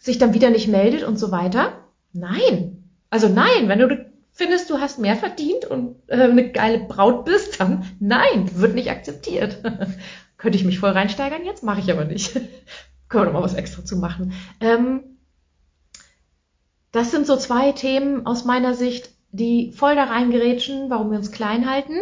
[0.00, 1.72] sich dann wieder nicht meldet und so weiter.
[2.12, 2.84] Nein.
[3.10, 7.60] Also nein, wenn du findest, du hast mehr verdient und äh, eine geile Braut bist,
[7.60, 9.58] dann nein, wird nicht akzeptiert.
[10.38, 12.40] Könnte ich mich voll reinsteigern jetzt, mache ich aber nicht.
[13.12, 14.32] Können wir noch mal was extra zu machen.
[14.60, 15.02] Ähm,
[16.90, 21.30] das sind so zwei Themen aus meiner Sicht, die voll da reingerätschen, warum wir uns
[21.30, 21.94] klein halten.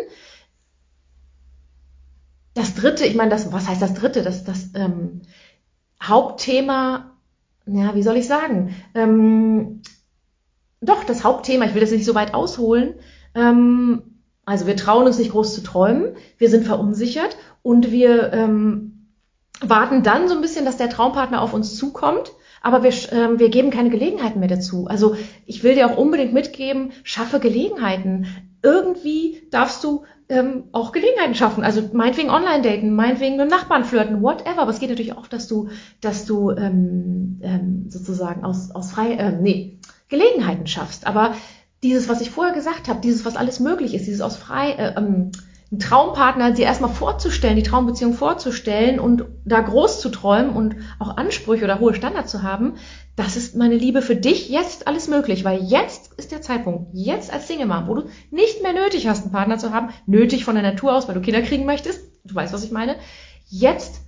[2.54, 4.22] Das dritte, ich meine, das, was heißt das dritte?
[4.22, 5.20] Das, das ähm,
[6.02, 7.10] Hauptthema
[7.66, 8.74] ja, wie soll ich sagen?
[8.94, 9.82] Ähm,
[10.80, 12.94] doch, das Hauptthema, ich will das nicht so weit ausholen.
[13.34, 14.02] Ähm,
[14.44, 18.99] also wir trauen uns nicht groß zu träumen, wir sind verunsichert und wir ähm,
[19.60, 23.48] warten dann so ein bisschen, dass der Traumpartner auf uns zukommt, aber wir, ähm, wir
[23.48, 24.86] geben keine Gelegenheiten mehr dazu.
[24.86, 28.26] Also ich will dir auch unbedingt mitgeben, schaffe Gelegenheiten.
[28.62, 31.64] Irgendwie darfst du ähm, auch Gelegenheiten schaffen.
[31.64, 34.62] Also meinetwegen online daten, meinetwegen mit dem Nachbarn flirten, whatever.
[34.62, 35.68] Aber es geht natürlich auch, dass du,
[36.00, 41.06] dass du ähm, ähm, sozusagen aus, aus frei, äh, nee, Gelegenheiten schaffst.
[41.06, 41.34] Aber
[41.82, 44.94] dieses, was ich vorher gesagt habe, dieses, was alles möglich ist, dieses aus frei, äh,
[44.96, 45.32] ähm,
[45.70, 51.16] einen Traumpartner dir erstmal vorzustellen, die Traumbeziehung vorzustellen und da groß zu träumen und auch
[51.16, 52.74] Ansprüche oder hohe Standards zu haben,
[53.14, 57.32] das ist meine Liebe für dich jetzt alles möglich, weil jetzt ist der Zeitpunkt, jetzt
[57.32, 60.54] als Single Mom, wo du nicht mehr nötig hast, einen Partner zu haben, nötig von
[60.54, 62.96] der Natur aus, weil du Kinder kriegen möchtest, du weißt, was ich meine.
[63.48, 64.00] Jetzt,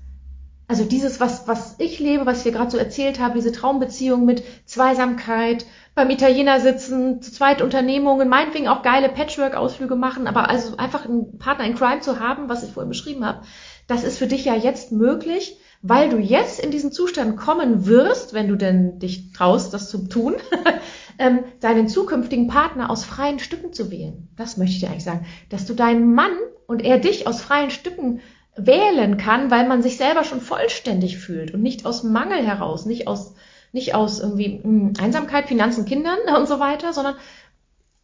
[0.68, 4.42] also dieses, was, was ich lebe, was dir gerade so erzählt habe, diese Traumbeziehung mit
[4.64, 11.05] Zweisamkeit, beim Italiener sitzen, zu zweit Unternehmungen, meinetwegen auch geile Patchwork-Ausflüge machen, aber also einfach
[11.05, 13.42] einen Partner in Crime zu haben, was ich vorhin beschrieben habe,
[13.87, 18.33] das ist für dich ja jetzt möglich weil du jetzt in diesen Zustand kommen wirst,
[18.33, 20.37] wenn du denn dich traust, das zu tun,
[21.18, 24.29] ähm, deinen zukünftigen Partner aus freien Stücken zu wählen.
[24.37, 25.27] Das möchte ich dir eigentlich sagen.
[25.51, 26.33] Dass du deinen Mann
[26.66, 28.20] und er dich aus freien Stücken
[28.56, 33.06] wählen kann, weil man sich selber schon vollständig fühlt und nicht aus Mangel heraus, nicht
[33.08, 33.34] aus,
[33.72, 37.16] nicht aus irgendwie mh, hm, Einsamkeit, Finanzen, Kindern und so weiter, sondern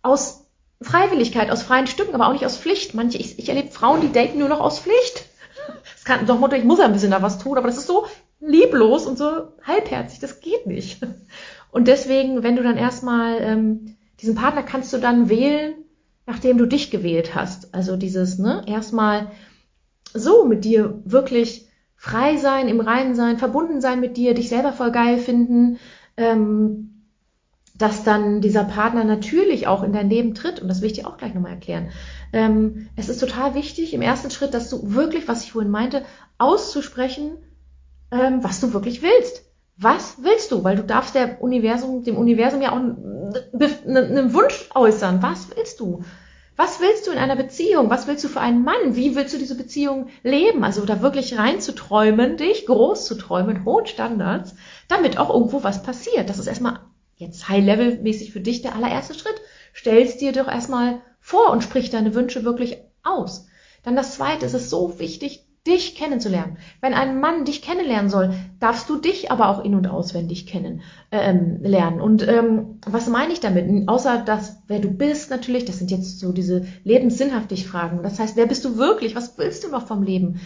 [0.03, 0.47] aus
[0.81, 2.95] Freiwilligkeit, aus freien Stücken, aber auch nicht aus Pflicht.
[2.95, 5.25] Manche, ich, ich erlebe Frauen, die daten nur noch aus Pflicht
[5.97, 8.07] es kann doch Mutter, ich muss ein bisschen da was tun, aber das ist so
[8.41, 11.01] lieblos und so halbherzig, das geht nicht.
[11.71, 15.75] Und deswegen, wenn du dann erstmal ähm, diesen Partner kannst du dann wählen,
[16.27, 17.75] nachdem du dich gewählt hast.
[17.75, 19.31] Also dieses, ne, erstmal
[20.15, 24.73] so mit dir wirklich frei sein, im Reinen sein, verbunden sein mit dir, dich selber
[24.73, 25.79] voll geil finden,
[26.17, 27.05] ähm,
[27.77, 30.61] dass dann dieser Partner natürlich auch in dein Leben tritt.
[30.61, 31.91] Und das will ich dir auch gleich nochmal erklären.
[32.33, 36.05] Ähm, es ist total wichtig im ersten Schritt, dass du wirklich, was ich vorhin meinte,
[36.39, 37.39] auszusprechen,
[38.11, 39.45] ähm, was du wirklich willst.
[39.77, 40.65] Was willst du?
[40.65, 45.23] Weil du darfst der Universum, dem Universum ja auch einen Wunsch äußern.
[45.23, 46.03] Was willst du?
[46.59, 47.89] Was willst du in einer Beziehung?
[47.89, 48.97] Was willst du für einen Mann?
[48.97, 50.65] Wie willst du diese Beziehung leben?
[50.65, 54.57] Also da wirklich reinzuträumen, dich groß zu träumen, hohen Standards,
[54.89, 56.29] damit auch irgendwo was passiert.
[56.29, 56.81] Das ist erstmal
[57.15, 59.41] jetzt High-Level-mäßig für dich der allererste Schritt.
[59.73, 63.47] Stellst dir doch erstmal vor und sprich deine Wünsche wirklich aus.
[63.85, 66.57] Dann das zweite, es ist so wichtig, dich kennenzulernen.
[66.81, 70.81] Wenn ein Mann dich kennenlernen soll, darfst du dich aber auch in- und auswendig kennen
[71.13, 72.01] ähm, lernen.
[72.01, 73.89] Und ähm, was meine ich damit?
[73.89, 78.03] Außer das, wer du bist natürlich, das sind jetzt so diese lebenssinnhaftig Fragen.
[78.03, 79.15] Das heißt, wer bist du wirklich?
[79.15, 80.41] Was willst du noch vom Leben?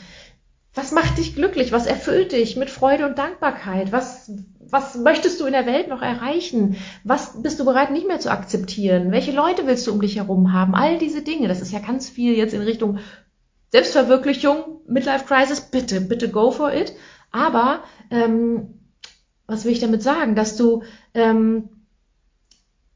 [0.75, 1.71] Was macht dich glücklich?
[1.71, 3.93] Was erfüllt dich mit Freude und Dankbarkeit?
[3.93, 6.77] Was, was möchtest du in der Welt noch erreichen?
[7.05, 9.13] Was bist du bereit nicht mehr zu akzeptieren?
[9.13, 10.75] Welche Leute willst du um dich herum haben?
[10.75, 12.99] All diese Dinge, das ist ja ganz viel jetzt in Richtung
[13.73, 16.93] Selbstverwirklichung, Midlife Crisis, bitte, bitte go for it.
[17.31, 18.79] Aber ähm,
[19.47, 20.35] was will ich damit sagen?
[20.35, 20.83] Dass du,
[21.15, 21.69] ähm,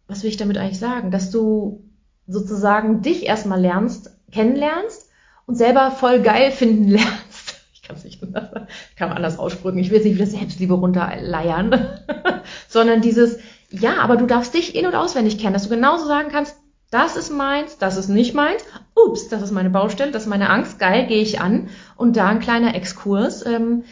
[0.07, 1.11] was will ich damit eigentlich sagen?
[1.11, 1.85] Dass du
[2.27, 5.09] sozusagen dich erstmal lernst, kennenlernst
[5.47, 7.47] und selber voll geil finden lernst
[7.87, 8.51] kann es nicht anders,
[8.97, 9.79] kann man anders ausdrücken.
[9.79, 12.01] Ich will jetzt nicht wieder Selbstliebe runterleiern,
[12.69, 13.39] sondern dieses,
[13.71, 16.57] ja, aber du darfst dich in- und auswendig kennen, dass du genauso sagen kannst,
[16.91, 18.63] das ist meins, das ist nicht meins,
[18.95, 21.69] ups, das ist meine Baustelle, das ist meine Angst, geil, gehe ich an.
[21.97, 23.45] Und da ein kleiner Exkurs.
[23.45, 23.85] Ähm,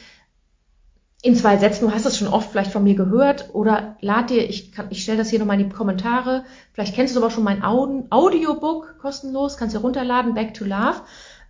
[1.23, 4.49] in zwei Sätzen, du hast es schon oft vielleicht von mir gehört oder lad dir,
[4.49, 7.45] ich, kann, ich stelle das hier nochmal in die Kommentare, vielleicht kennst du aber schon
[7.45, 11.01] mein Audiobook kostenlos, kannst du runterladen, Back to Love.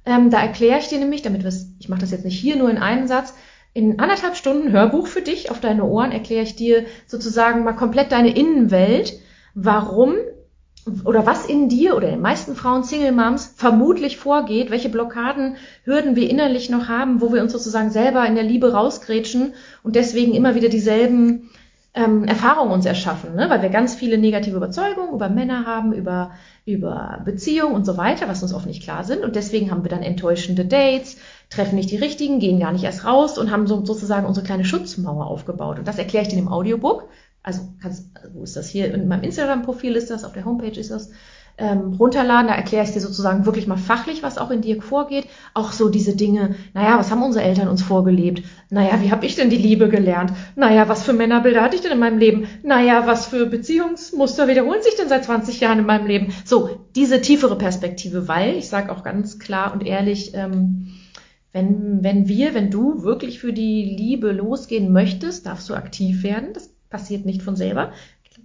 [0.07, 2.71] Ähm, da erkläre ich dir nämlich, damit wir ich mache das jetzt nicht hier nur
[2.71, 3.35] in einem Satz,
[3.73, 8.13] in anderthalb Stunden Hörbuch für dich auf deine Ohren erkläre ich dir sozusagen mal komplett
[8.13, 9.15] deine Innenwelt,
[9.55, 10.15] warum
[11.05, 15.57] oder was in dir oder in den meisten Frauen Single Moms vermutlich vorgeht, welche Blockaden,
[15.85, 19.97] Hürden wir innerlich noch haben, wo wir uns sozusagen selber in der Liebe rausgrätschen und
[19.97, 21.51] deswegen immer wieder dieselben
[21.95, 23.49] ähm, Erfahrungen uns erschaffen, ne?
[23.49, 26.33] weil wir ganz viele negative Überzeugungen über Männer haben, über,
[26.67, 29.23] über Beziehungen und so weiter, was uns oft nicht klar sind.
[29.23, 31.17] Und deswegen haben wir dann enttäuschende Dates,
[31.51, 34.65] treffen nicht die richtigen, gehen gar nicht erst raus und haben so, sozusagen unsere kleine
[34.65, 35.79] Schutzmauer aufgebaut.
[35.79, 37.09] Und das erkläre ich dir im Audiobook.
[37.45, 38.93] Also kannst, wo ist das hier?
[38.93, 41.11] In meinem Instagram-Profil ist das, auf der Homepage ist das
[41.59, 42.49] ähm, runterladen.
[42.49, 45.27] Da erkläre ich dir sozusagen wirklich mal fachlich, was auch in dir vorgeht.
[45.53, 48.43] Auch so diese Dinge, naja, was haben unsere Eltern uns vorgelebt?
[48.71, 50.33] Naja, wie habe ich denn die Liebe gelernt?
[50.57, 52.49] Naja, was für Männerbilder hatte ich denn in meinem Leben?
[52.63, 56.33] Naja, was für Beziehungsmuster wiederholen sich denn seit 20 Jahren in meinem Leben?
[56.47, 60.95] So, diese tiefere Perspektive, weil, ich sage auch ganz klar und ehrlich, ähm,
[61.53, 66.49] wenn, wenn wir, wenn du wirklich für die Liebe losgehen möchtest, darfst du aktiv werden.
[66.53, 67.93] Das passiert nicht von selber.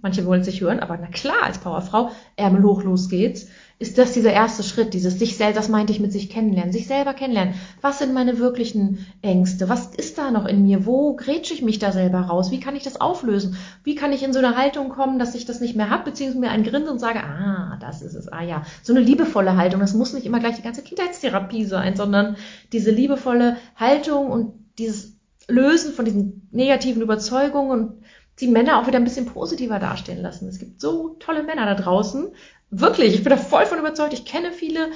[0.02, 3.48] Manche wollen sich hören, aber na klar, als Powerfrau, Ärmel hoch, los geht's,
[3.80, 6.86] ist das dieser erste Schritt, dieses sich selber, das meinte ich mit sich kennenlernen, sich
[6.86, 7.54] selber kennenlernen.
[7.80, 9.68] Was sind meine wirklichen Ängste?
[9.68, 10.84] Was ist da noch in mir?
[10.84, 12.50] Wo grätsche ich mich da selber raus?
[12.50, 13.56] Wie kann ich das auflösen?
[13.82, 16.40] Wie kann ich in so eine Haltung kommen, dass ich das nicht mehr habe, beziehungsweise
[16.40, 18.64] mir ein Grinsen und sage, ah, das ist es, ah ja.
[18.82, 22.36] So eine liebevolle Haltung, das muss nicht immer gleich die ganze Kindheitstherapie sein, sondern
[22.72, 25.16] diese liebevolle Haltung und dieses
[25.48, 28.02] Lösen von diesen negativen Überzeugungen und
[28.40, 30.48] die Männer auch wieder ein bisschen positiver dastehen lassen.
[30.48, 32.28] Es gibt so tolle Männer da draußen.
[32.70, 34.12] Wirklich, ich bin da voll von überzeugt.
[34.12, 34.90] Ich kenne viele.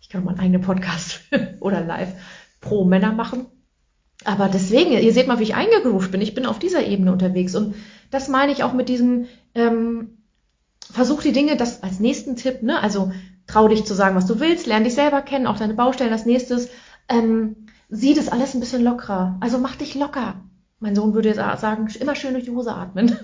[0.00, 1.20] Ich kann auch mal einen eigenen Podcast
[1.60, 2.14] oder live
[2.60, 3.46] pro Männer machen.
[4.24, 6.20] Aber deswegen, ihr seht mal, wie ich eingegroovt bin.
[6.20, 7.54] Ich bin auf dieser Ebene unterwegs.
[7.54, 7.74] Und
[8.10, 10.18] das meine ich auch mit diesem, ähm,
[10.90, 12.80] versuch die Dinge, das als nächsten Tipp, ne?
[12.80, 13.12] Also
[13.46, 16.26] trau dich zu sagen, was du willst, lern dich selber kennen, auch deine Baustellen als
[16.26, 16.68] nächstes.
[17.08, 19.36] Ähm, sieh das alles ein bisschen lockerer.
[19.40, 20.36] Also mach dich locker.
[20.82, 23.16] Mein Sohn würde sagen, immer schön durch die Hose atmen.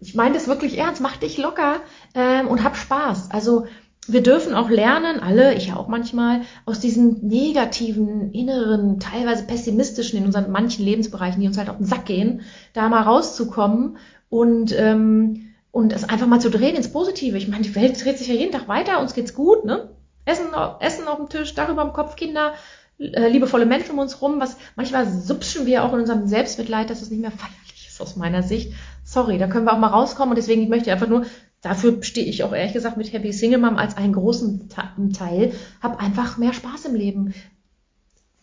[0.00, 1.76] Ich meine das wirklich ernst, mach dich locker
[2.16, 3.30] ähm, und hab Spaß.
[3.30, 3.66] Also
[4.08, 10.18] wir dürfen auch lernen, alle, ich ja auch manchmal, aus diesen negativen, inneren, teilweise pessimistischen
[10.18, 12.40] in unseren manchen Lebensbereichen, die uns halt auf den Sack gehen,
[12.72, 17.38] da mal rauszukommen und ähm, und es einfach mal zu drehen ins Positive.
[17.38, 19.90] Ich meine, die Welt dreht sich ja jeden Tag weiter, uns geht's gut, ne?
[20.24, 20.48] Essen,
[20.80, 22.54] Essen auf dem Tisch, Dach über dem Kopf, Kinder,
[22.98, 27.02] äh, liebevolle Menschen um uns rum, was manchmal subschen wir auch in unserem Selbstmitleid, dass
[27.02, 28.72] es nicht mehr feierlich ist aus meiner Sicht.
[29.04, 31.26] Sorry, da können wir auch mal rauskommen und deswegen ich möchte einfach nur,
[31.60, 36.02] dafür stehe ich auch ehrlich gesagt mit Happy Single Mom als einen großen Teil, hab
[36.02, 37.34] einfach mehr Spaß im Leben.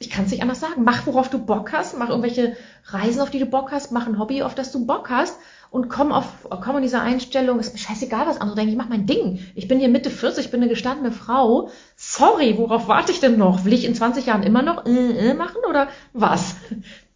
[0.02, 0.84] Ich kann es nicht anders sagen.
[0.86, 4.18] Mach, worauf du Bock hast, mach irgendwelche Reisen, auf die du Bock hast, mach ein
[4.18, 5.38] Hobby, auf das du Bock hast
[5.72, 8.88] und komm auf, komm in diese Einstellung, ist mir scheißegal, was andere denken, ich mach
[8.88, 9.40] mein Ding.
[9.56, 11.70] Ich bin hier Mitte 40, ich bin eine gestandene Frau.
[11.98, 13.66] Sorry, worauf warte ich denn noch?
[13.66, 16.56] Will ich in 20 Jahren immer noch äh, äh machen oder was?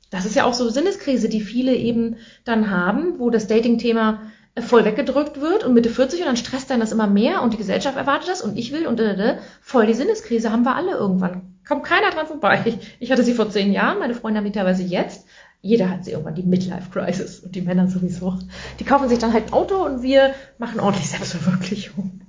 [0.09, 4.19] Das ist ja auch so Sinneskrise, die viele eben dann haben, wo das Dating-Thema
[4.59, 7.57] voll weggedrückt wird und Mitte 40 und dann stresst dann das immer mehr und die
[7.57, 10.91] Gesellschaft erwartet das und ich will und äh, äh, voll die Sinneskrise haben wir alle
[10.91, 11.55] irgendwann.
[11.67, 12.61] Kommt keiner dran vorbei.
[12.65, 15.25] Ich, ich hatte sie vor zehn Jahren, meine Freunde haben die teilweise jetzt
[15.63, 18.37] jeder hat sie irgendwann die Midlife-Crisis und die Männer sowieso.
[18.81, 22.19] Die kaufen sich dann halt ein Auto und wir machen ordentlich Selbstverwirklichung.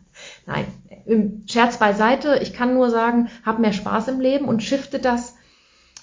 [0.46, 2.38] Nein, Scherz beiseite.
[2.42, 5.34] Ich kann nur sagen, hab mehr Spaß im Leben und shifte das,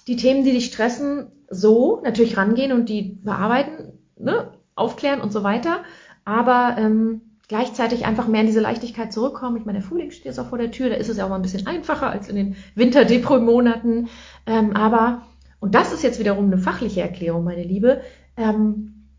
[0.07, 5.41] die Themen, die dich stressen, so natürlich rangehen und die bearbeiten, ne, aufklären und so
[5.41, 5.83] weiter.
[6.25, 9.57] Aber ähm, gleichzeitig einfach mehr in diese Leichtigkeit zurückkommen.
[9.57, 11.29] Ich meine, der Frühling steht jetzt auch vor der Tür, da ist es ja auch
[11.29, 14.09] mal ein bisschen einfacher als in den Winterdepro-Monaten.
[14.45, 15.23] Ähm, aber
[15.61, 18.01] und das ist jetzt wiederum eine fachliche Erklärung, meine Liebe.
[18.35, 19.09] Ähm,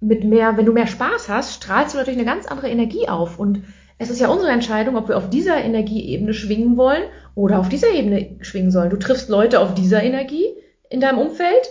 [0.00, 3.38] mit mehr, wenn du mehr Spaß hast, strahlst du natürlich eine ganz andere Energie auf.
[3.38, 3.62] Und
[3.96, 7.90] es ist ja unsere Entscheidung, ob wir auf dieser Energieebene schwingen wollen oder auf dieser
[7.90, 8.90] Ebene schwingen sollen.
[8.90, 10.44] Du triffst Leute auf dieser Energie
[10.90, 11.70] in deinem Umfeld.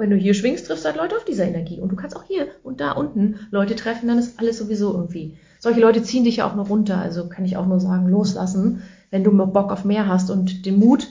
[0.00, 1.80] Wenn du hier schwingst, triffst du halt Leute auf dieser Energie.
[1.80, 5.36] Und du kannst auch hier und da unten Leute treffen, dann ist alles sowieso irgendwie.
[5.58, 6.98] Solche Leute ziehen dich ja auch nur runter.
[6.98, 10.78] Also kann ich auch nur sagen, loslassen, wenn du Bock auf mehr hast und den
[10.78, 11.08] Mut,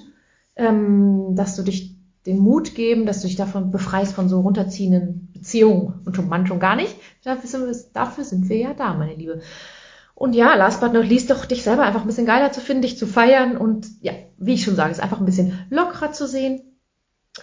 [0.56, 5.32] ähm, dass du dich den Mut geben, dass du dich davon befreist von so runterziehenden
[5.34, 6.96] Beziehungen und schon schon gar nicht.
[7.24, 9.42] Dafür sind, wir, dafür sind wir ja da, meine Liebe.
[10.16, 12.82] Und ja, last but not least doch dich selber einfach ein bisschen geiler zu finden,
[12.82, 16.28] dich zu feiern und ja, wie ich schon sage, es einfach ein bisschen lockerer zu
[16.28, 16.62] sehen.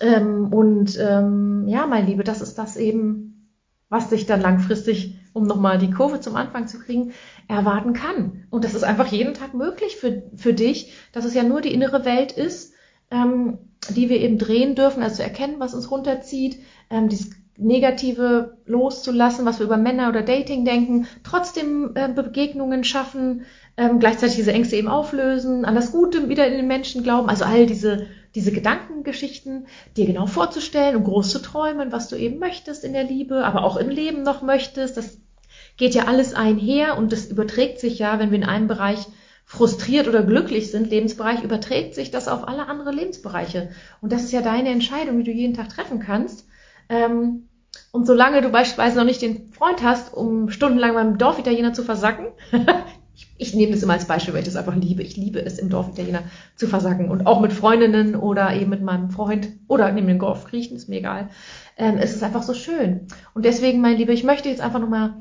[0.00, 3.50] Ähm, und ähm, ja, meine Liebe, das ist das eben,
[3.88, 7.12] was dich dann langfristig, um nochmal die Kurve zum Anfang zu kriegen,
[7.48, 8.44] erwarten kann.
[8.50, 11.72] Und das ist einfach jeden Tag möglich für, für dich, dass es ja nur die
[11.72, 12.74] innere Welt ist,
[13.10, 13.58] ähm,
[13.90, 16.58] die wir eben drehen dürfen, also zu erkennen, was uns runterzieht,
[16.90, 23.46] ähm, dieses Negative loszulassen, was wir über Männer oder Dating denken, trotzdem äh, Begegnungen schaffen,
[23.76, 27.44] ähm, gleichzeitig diese Ängste eben auflösen, an das Gute wieder in den Menschen glauben, also
[27.44, 32.84] all diese diese Gedankengeschichten dir genau vorzustellen und groß zu träumen, was du eben möchtest
[32.84, 34.98] in der Liebe, aber auch im Leben noch möchtest.
[34.98, 35.18] Das
[35.78, 39.06] geht ja alles einher und das überträgt sich ja, wenn wir in einem Bereich
[39.46, 43.70] frustriert oder glücklich sind, Lebensbereich, überträgt sich das auf alle anderen Lebensbereiche.
[44.02, 46.46] Und das ist ja deine Entscheidung, die du jeden Tag treffen kannst.
[46.90, 47.48] Ähm,
[47.92, 52.26] und solange du beispielsweise noch nicht den Freund hast, um stundenlang beim Dorfitaliener zu versacken,
[53.16, 55.02] ich, ich nehme das immer als Beispiel, weil ich das einfach liebe.
[55.02, 56.24] Ich liebe es, im Dorfitaliener
[56.54, 60.44] zu versacken und auch mit Freundinnen oder eben mit meinem Freund oder neben dem Golf
[60.44, 61.30] kriechen, ist mir egal.
[61.78, 63.06] Ähm, es ist einfach so schön.
[63.32, 65.14] Und deswegen, mein Liebe, ich möchte jetzt einfach nochmal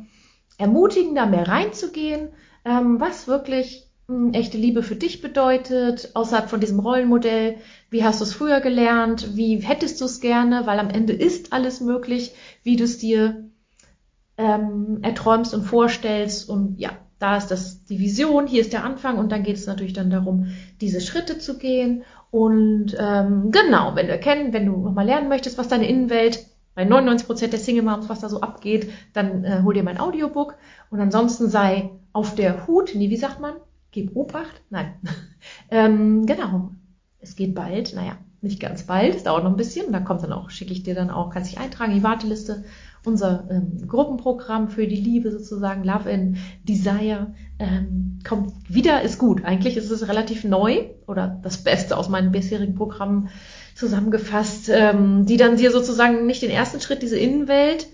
[0.57, 2.29] ermutigen, da mehr reinzugehen,
[2.65, 3.89] ähm, was wirklich
[4.33, 7.57] echte Liebe für dich bedeutet, außerhalb von diesem Rollenmodell.
[7.89, 9.35] Wie hast du es früher gelernt?
[9.35, 10.67] Wie hättest du es gerne?
[10.67, 13.49] Weil am Ende ist alles möglich, wie du es dir
[14.37, 16.47] ähm, erträumst und vorstellst.
[16.49, 19.67] Und ja, da ist das die Vision, hier ist der Anfang und dann geht es
[19.67, 20.47] natürlich dann darum,
[20.81, 22.03] diese Schritte zu gehen.
[22.31, 26.83] Und ähm, genau, wenn du erkennen, wenn du nochmal lernen möchtest, was deine Innenwelt bei
[26.83, 30.55] 99% der Single Moms, was da so abgeht, dann äh, hol dir mein Audiobook
[30.89, 33.53] und ansonsten sei auf der Hut, nee, wie sagt man?
[33.91, 34.61] Gib Obacht?
[34.69, 34.95] Nein.
[35.71, 36.71] ähm, genau.
[37.19, 39.91] Es geht bald, naja, nicht ganz bald, es dauert noch ein bisschen.
[39.91, 42.65] Da kommt dann auch, schicke ich dir dann auch, kannst dich eintragen in die Warteliste.
[43.05, 49.45] Unser ähm, Gruppenprogramm für die Liebe sozusagen, Love and Desire, ähm, kommt wieder, ist gut.
[49.45, 53.29] Eigentlich ist es relativ neu oder das Beste aus meinen bisherigen Programmen
[53.75, 57.87] zusammengefasst, ähm, die dann dir sozusagen nicht den ersten Schritt, diese Innenwelt,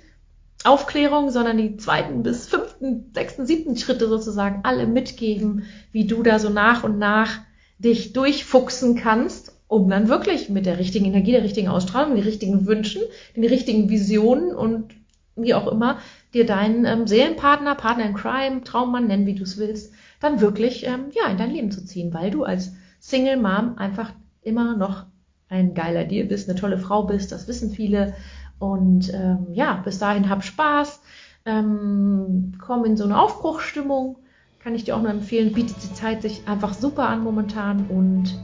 [0.63, 6.39] Aufklärung, sondern die zweiten bis fünften, sechsten, siebten Schritte sozusagen alle mitgeben, wie du da
[6.39, 7.39] so nach und nach
[7.79, 12.67] dich durchfuchsen kannst, um dann wirklich mit der richtigen Energie, der richtigen Ausstrahlung, den richtigen
[12.67, 13.01] Wünschen,
[13.35, 14.93] den richtigen Visionen und
[15.35, 15.99] wie auch immer,
[16.33, 20.85] dir deinen ähm, Seelenpartner, Partner in Crime, Traummann, nennen wie du es willst, dann wirklich
[20.85, 25.05] ähm, ja in dein Leben zu ziehen, weil du als Single Mom einfach immer noch
[25.49, 28.13] ein geiler Deal bist, eine tolle Frau bist, das wissen viele
[28.59, 31.01] und ähm, ja, bis dahin hab Spaß,
[31.45, 34.17] ähm, komm in so eine Aufbruchsstimmung.
[34.59, 37.87] Kann ich dir auch nur empfehlen, bietet die Zeit sich einfach super an momentan.
[37.87, 38.37] Und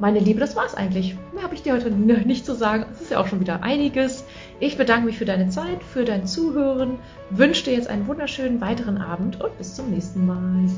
[0.00, 1.16] meine Liebe, das war's eigentlich.
[1.32, 2.86] Mehr habe ich dir heute nicht zu sagen.
[2.92, 4.24] Es ist ja auch schon wieder einiges.
[4.60, 6.98] Ich bedanke mich für deine Zeit, für dein Zuhören,
[7.30, 10.68] wünsche dir jetzt einen wunderschönen weiteren Abend und bis zum nächsten Mal.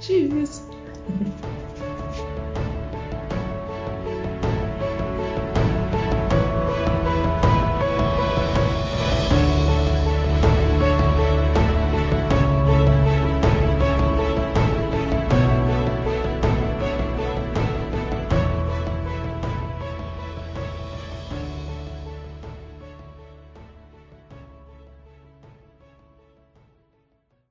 [0.00, 0.62] Tschüss.